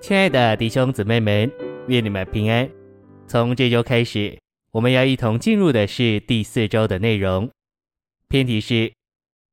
[0.00, 1.52] 亲爱的弟兄姊妹们，
[1.88, 2.68] 愿你们平安。
[3.28, 4.36] 从这周开始，
[4.72, 7.48] 我们要一同进入的是第四周的内容。
[8.26, 8.90] 篇题是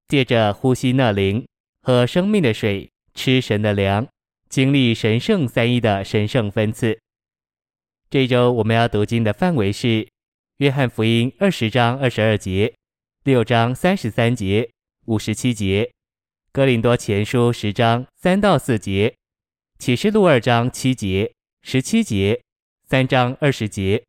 [0.08, 1.46] 借着呼吸那灵、
[1.82, 4.08] 喝生命的水、吃神的粮，
[4.48, 6.98] 经历神圣三一的神圣分赐。
[8.10, 10.08] 这周我们要读经的范围是
[10.60, 12.74] 约翰福音二十章二十二节、
[13.26, 14.72] 六章三十三节、
[15.08, 15.92] 五十七节、
[16.54, 19.14] 哥林多前书十章三到四节。
[19.80, 21.32] 启示录二章七节、
[21.62, 22.42] 十七节、
[22.90, 24.04] 三章二十节。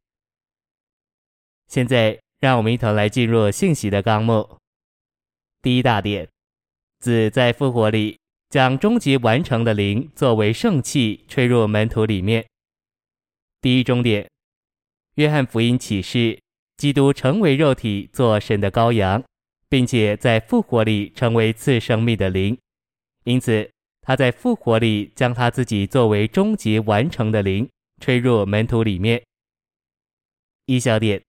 [1.68, 4.58] 现在，让我们一同来进入信息的纲目。
[5.60, 6.26] 第一大点，
[7.00, 8.18] 子在复活里
[8.48, 12.44] 将终极完成的灵作为圣气吹入门徒里面。
[13.60, 14.26] 第一中点，
[15.16, 16.40] 约翰福音启示，
[16.78, 19.22] 基督成为肉体，做神的羔羊，
[19.68, 22.58] 并且在复活里成为赐生命的灵，
[23.24, 23.70] 因此。
[24.08, 27.68] 他在复活里将他自己作为终极完成的灵
[28.00, 29.22] 吹入门徒里面。
[30.64, 31.20] 一小点，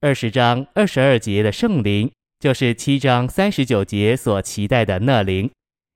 [0.00, 5.48] 二十章二十二节的圣灵，就是七章三十九节所期待的那灵，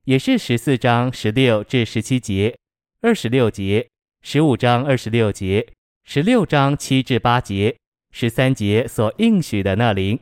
[0.05, 2.57] 也是十四章十六至十七节、
[3.01, 3.89] 二十六节、
[4.23, 5.67] 十五章二十六节、
[6.05, 7.77] 十六章七至八节、
[8.13, 10.17] 十三节所应许的那灵。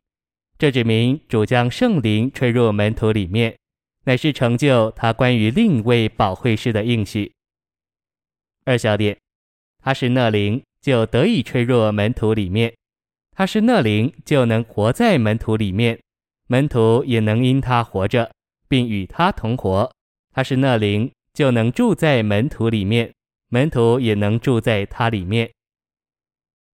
[0.56, 3.54] 这指明主将圣灵吹入门徒里面。
[4.08, 7.30] 乃是成就他关于另一位保惠师的应许。
[8.64, 9.14] 二小点，
[9.84, 12.72] 他是那灵，就得以吹入门徒里面；
[13.32, 16.00] 他是那灵，就能活在门徒里面，
[16.46, 18.32] 门徒也能因他活着，
[18.66, 19.92] 并与他同活。
[20.32, 23.12] 他是那灵，就能住在门徒里面，
[23.50, 25.50] 门徒也能住在他里面。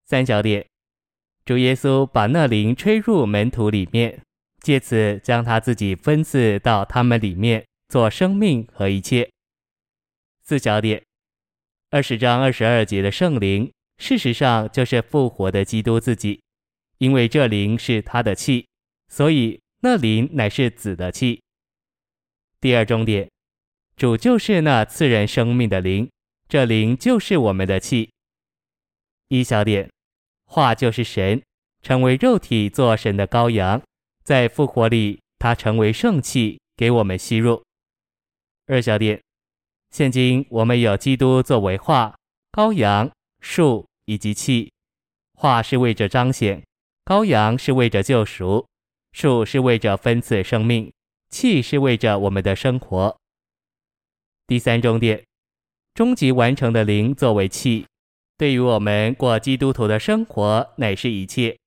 [0.06, 0.64] 三小点，
[1.46, 4.22] 主耶稣把那灵吹入门徒里面。
[4.64, 9.30] 借此将他自己分赐到他们里面，做生命和一切。
[10.42, 11.04] 四小点，
[11.90, 16.42] 二十章二十二节的圣灵，事实上就是复活的基督自己，
[16.98, 18.66] 因为这灵是他的气，
[19.10, 21.42] 所以那灵乃是子的气。
[22.62, 23.30] 第二中点，
[23.98, 26.10] 主就是那赐人生命的灵，
[26.48, 28.10] 这灵就是我们的气。
[29.28, 29.90] 一小点，
[30.46, 31.42] 话就是神，
[31.82, 33.82] 成为肉体，做神的羔羊。
[34.24, 37.62] 在复活里，他成为圣气，给我们吸入。
[38.68, 39.22] 二小点，
[39.92, 42.16] 现今我们有基督作为化、
[42.54, 43.12] 羔羊、
[43.42, 44.72] 树以及气。
[45.34, 46.64] 化是为着彰显，
[47.04, 48.66] 羔羊是为着救赎，
[49.12, 50.90] 树是为着分赐生命，
[51.30, 53.18] 气是为着我们的生活。
[54.48, 55.22] 第三中点，
[55.94, 57.86] 终极完成的灵作为气，
[58.38, 61.58] 对于我们过基督徒的生活乃是一切。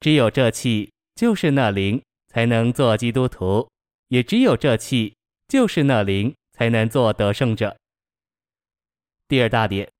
[0.00, 0.90] 只有这气。
[1.18, 3.68] 就是那灵才能做基督徒，
[4.06, 5.16] 也只有这气，
[5.48, 7.76] 就是那灵才能做得胜者。
[9.26, 9.90] 第二大点，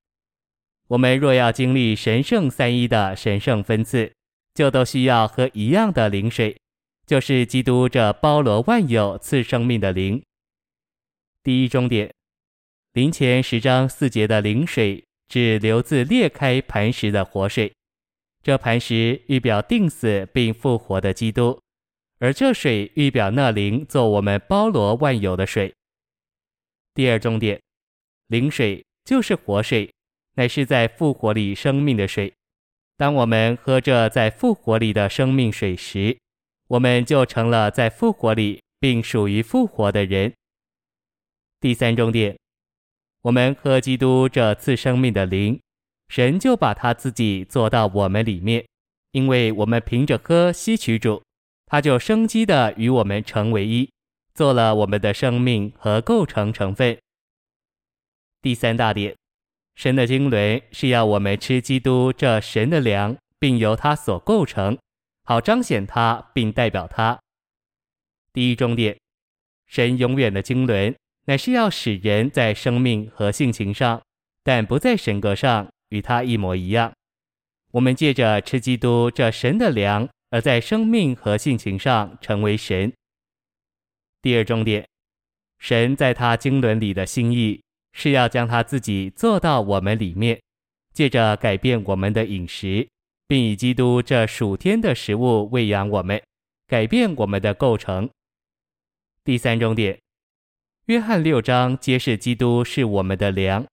[0.86, 4.12] 我们若要经历神圣三一的神圣分赐，
[4.54, 6.56] 就都需要喝一样的灵水，
[7.04, 10.22] 就是基督这包罗万有赐生命的灵。
[11.42, 12.14] 第一终点，
[12.92, 17.72] 林前十章四节的灵水，指流自裂开磐石的活水。
[18.48, 21.60] 这磐石预表钉死并复活的基督，
[22.18, 25.74] 而这水预表那灵做我们包罗万有的水。
[26.94, 27.60] 第二重点，
[28.28, 29.92] 灵水就是活水，
[30.36, 32.32] 乃是在复活里生命的水。
[32.96, 36.16] 当我们喝着在复活里的生命水时，
[36.68, 40.32] 我们就成了在复活里并属于复活的人。
[41.60, 42.34] 第三重点，
[43.20, 45.60] 我们喝基督这次生命的灵。
[46.08, 48.66] 神就把他自己做到我们里面，
[49.12, 51.22] 因为我们凭着喝吸取主，
[51.66, 53.90] 他就生机的与我们成为一，
[54.34, 56.98] 做了我们的生命和构成成分。
[58.40, 59.14] 第三大点，
[59.74, 64.78] 神的经纶是要我们吃基督这神的粮，并由他所构成，
[65.24, 67.18] 好彰显他并代表他。
[68.32, 68.96] 第一重点，
[69.66, 70.94] 神永远的经纶
[71.26, 74.00] 乃是要使人在生命和性情上，
[74.42, 75.68] 但不在神格上。
[75.88, 76.92] 与他一模一样，
[77.72, 82.92] 我们借着吃基督这神的粮，而在生命和性情上成为神。
[84.20, 84.86] 第二重点，
[85.58, 87.62] 神在他经纶里的心意
[87.92, 90.40] 是要将他自己做到我们里面，
[90.92, 92.88] 借着改变我们的饮食，
[93.26, 96.22] 并以基督这属天的食物喂养我们，
[96.66, 98.10] 改变我们的构成。
[99.24, 99.98] 第三重点，
[100.86, 103.66] 约翰六章揭示基督是我们的粮，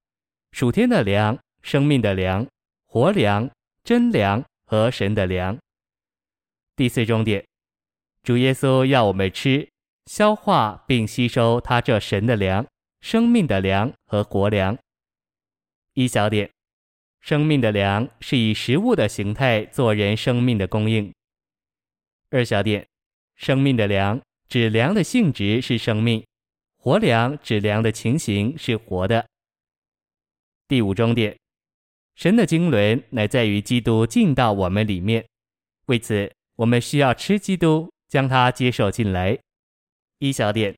[0.51, 1.37] 属天的粮。
[1.65, 2.45] 生命的粮、
[2.85, 3.49] 活粮、
[3.83, 5.57] 真粮和神的粮。
[6.75, 7.43] 第四重点，
[8.21, 9.67] 主耶稣要我们吃、
[10.05, 12.63] 消化并吸收他这神的粮、
[13.01, 14.77] 生命的粮和活粮。
[15.93, 16.47] 一小点，
[17.19, 21.11] 生命的粮是以食物的形态做人生命的供应。
[22.29, 22.85] 二小点，
[23.33, 26.23] 生命的粮指粮的性质是生命，
[26.77, 29.25] 活粮指粮的情形是活的。
[30.67, 31.35] 第五中点，
[32.15, 35.25] 神的经纶乃在于基督进到我们里面，
[35.87, 39.37] 为此我们需要吃基督，将它接受进来。
[40.19, 40.73] 一小点，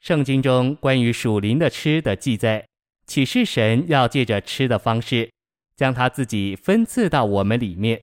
[0.00, 2.66] 圣经中关于属灵的吃的记载，
[3.06, 5.30] 启示神要借着吃的方式，
[5.76, 8.02] 将他自己分赐到我们里面。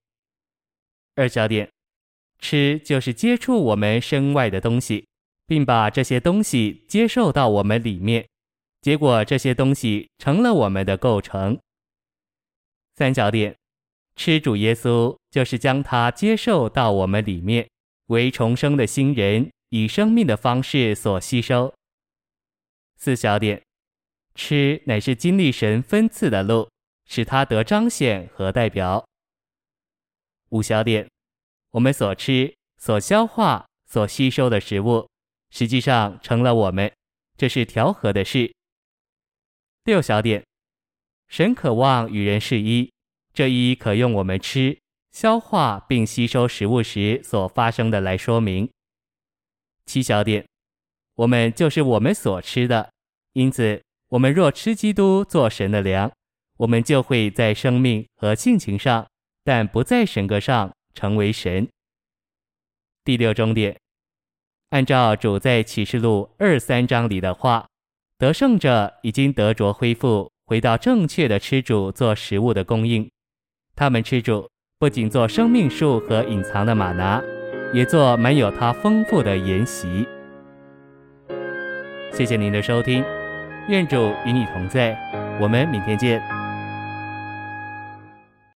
[1.16, 1.68] 二小点，
[2.38, 5.08] 吃就是接触我们身外的东西，
[5.48, 8.28] 并把这些东西接受到我们里面，
[8.82, 11.60] 结果这些东西成了我们的构成。
[13.00, 13.56] 三小点，
[14.18, 17.66] 吃主耶稣就是将他接受到我们里面，
[18.08, 21.74] 为重生的新人，以生命的方式所吸收。
[22.98, 23.64] 四小点，
[24.36, 26.70] 吃乃是经历神分赐的路，
[27.06, 29.08] 使他得彰显和代表。
[30.50, 31.08] 五小点，
[31.72, 35.08] 我们所吃、所消化、所吸收的食物，
[35.52, 36.92] 实际上成了我们，
[37.38, 38.54] 这是调和的事。
[39.86, 40.44] 六小点，
[41.30, 42.92] 神渴望与人是一，
[43.36, 44.80] 这一可用我们吃、
[45.12, 48.68] 消化并吸收食物时所发生的来说明。
[49.86, 50.44] 七小点，
[51.14, 52.92] 我们就是我们所吃的，
[53.34, 56.12] 因此我们若吃基督做神的粮，
[56.58, 59.08] 我们就会在生命和性情上，
[59.44, 61.70] 但不在神格上成为神。
[63.04, 63.80] 第六中点，
[64.72, 67.68] 按照主在启示录二三章里的话，
[68.18, 73.08] 得胜者已经得着恢复，回到正确的吃主做食物的供应。
[73.76, 74.50] 他们吃主，
[74.80, 77.22] 不仅做生命树和隐藏的玛拿。
[77.72, 80.08] 也做没有它丰富的筵席。
[82.12, 83.04] 谢谢您的收听，
[83.68, 84.98] 愿主与你同在，
[85.40, 86.39] 我们明天见。